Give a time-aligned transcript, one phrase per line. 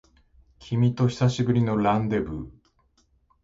[0.57, 2.49] 君と久しぶりのランデブー